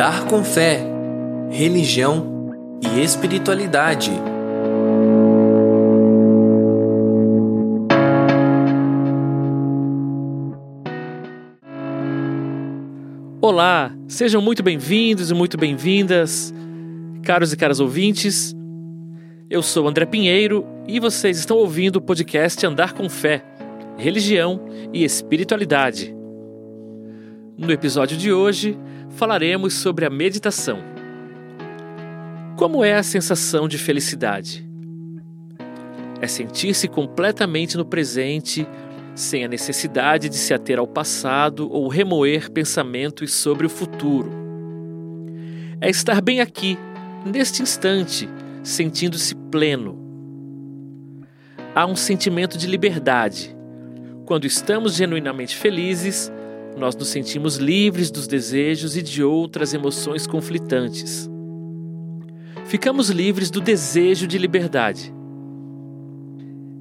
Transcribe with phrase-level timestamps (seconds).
[0.00, 0.80] Andar com fé,
[1.50, 2.48] religião
[2.82, 4.10] e espiritualidade.
[13.42, 16.54] Olá, sejam muito bem-vindos e muito bem-vindas,
[17.22, 18.56] caros e caras ouvintes.
[19.50, 23.44] Eu sou André Pinheiro e vocês estão ouvindo o podcast Andar com Fé,
[23.98, 26.19] Religião e Espiritualidade.
[27.56, 28.78] No episódio de hoje,
[29.10, 30.78] falaremos sobre a meditação.
[32.56, 34.68] Como é a sensação de felicidade?
[36.20, 38.66] É sentir-se completamente no presente,
[39.14, 44.30] sem a necessidade de se ater ao passado ou remoer pensamentos sobre o futuro.
[45.80, 46.78] É estar bem aqui,
[47.24, 48.28] neste instante,
[48.62, 49.98] sentindo-se pleno.
[51.74, 53.56] Há um sentimento de liberdade.
[54.26, 56.30] Quando estamos genuinamente felizes,
[56.76, 61.28] nós nos sentimos livres dos desejos e de outras emoções conflitantes.
[62.64, 65.12] Ficamos livres do desejo de liberdade.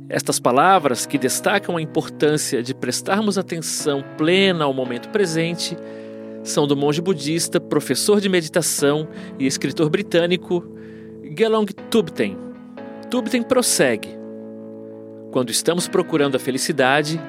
[0.08, 5.78] Estas palavras, que destacam a importância de prestarmos atenção plena ao momento presente,
[6.44, 10.66] são do monge budista, professor de meditação e escritor britânico
[11.38, 12.38] Gelong Tubten.
[13.10, 14.10] Tubten prossegue:
[15.32, 17.20] Quando estamos procurando a felicidade,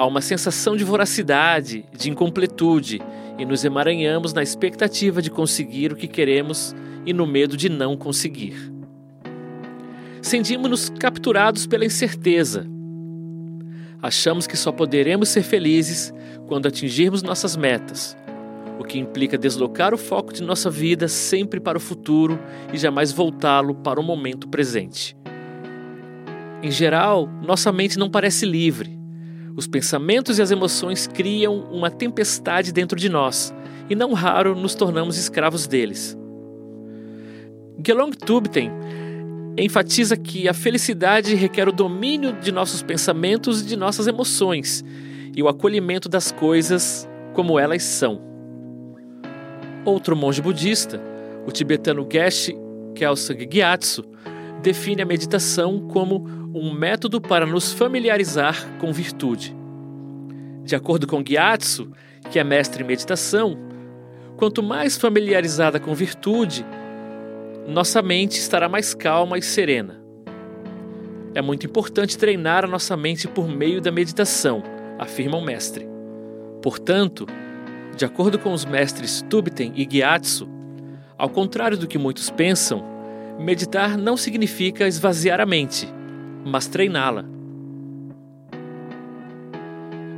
[0.00, 3.02] Há uma sensação de voracidade, de incompletude,
[3.38, 7.98] e nos emaranhamos na expectativa de conseguir o que queremos e no medo de não
[7.98, 8.72] conseguir.
[10.22, 12.66] Sentimos-nos capturados pela incerteza.
[14.00, 16.14] Achamos que só poderemos ser felizes
[16.48, 18.16] quando atingirmos nossas metas,
[18.78, 22.40] o que implica deslocar o foco de nossa vida sempre para o futuro
[22.72, 25.14] e jamais voltá-lo para o momento presente.
[26.62, 28.99] Em geral, nossa mente não parece livre
[29.56, 33.52] os pensamentos e as emoções criam uma tempestade dentro de nós
[33.88, 36.16] e não raro nos tornamos escravos deles.
[37.84, 38.70] Gelong Tubten
[39.56, 44.84] enfatiza que a felicidade requer o domínio de nossos pensamentos e de nossas emoções
[45.34, 48.20] e o acolhimento das coisas como elas são.
[49.84, 51.00] Outro monge budista,
[51.46, 52.56] o tibetano Geshe
[52.94, 54.04] Kelsang Gyatso,
[54.62, 59.56] define a meditação como um método para nos familiarizar com virtude.
[60.64, 61.90] De acordo com Gyatso,
[62.30, 63.58] que é mestre em meditação,
[64.36, 66.64] quanto mais familiarizada com virtude,
[67.66, 70.00] nossa mente estará mais calma e serena.
[71.34, 74.62] É muito importante treinar a nossa mente por meio da meditação,
[74.98, 75.88] afirma o mestre.
[76.60, 77.26] Portanto,
[77.96, 80.48] de acordo com os mestres Tubten e Gyatso,
[81.16, 82.89] ao contrário do que muitos pensam,
[83.40, 85.88] meditar não significa esvaziar a mente,
[86.44, 87.24] mas treiná-la.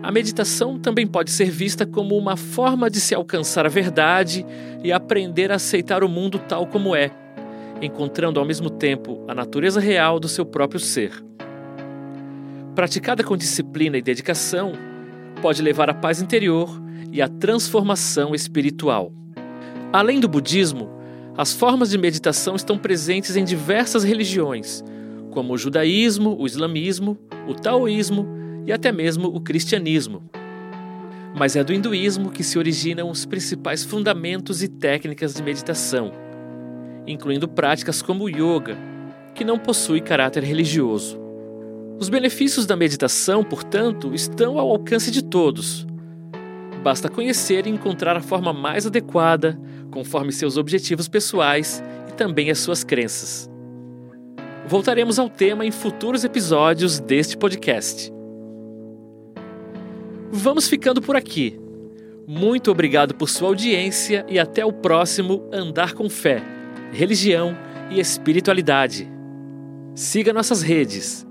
[0.03, 4.45] A meditação também pode ser vista como uma forma de se alcançar a verdade
[4.83, 7.13] e aprender a aceitar o mundo tal como é,
[7.81, 11.13] encontrando ao mesmo tempo a natureza real do seu próprio ser.
[12.75, 14.73] Praticada com disciplina e dedicação,
[15.41, 16.83] pode levar à paz interior
[17.13, 19.13] e à transformação espiritual.
[19.93, 20.91] Além do budismo,
[21.37, 24.85] as formas de meditação estão presentes em diversas religiões,
[25.31, 28.27] como o judaísmo, o islamismo, o taoísmo
[28.67, 30.23] e até mesmo o cristianismo.
[31.35, 36.13] Mas é do hinduísmo que se originam os principais fundamentos e técnicas de meditação,
[37.07, 38.77] incluindo práticas como o yoga,
[39.35, 41.19] que não possui caráter religioso.
[41.99, 45.87] Os benefícios da meditação, portanto, estão ao alcance de todos.
[46.83, 49.59] Basta conhecer e encontrar a forma mais adequada,
[49.93, 53.49] conforme seus objetivos pessoais e também as suas crenças.
[54.67, 58.13] Voltaremos ao tema em futuros episódios deste podcast.
[60.33, 61.61] Vamos ficando por aqui.
[62.27, 66.43] Muito obrigado por sua audiência e até o próximo Andar com Fé,
[66.93, 67.57] Religião
[67.91, 69.11] e Espiritualidade.
[69.95, 71.27] Siga nossas redes: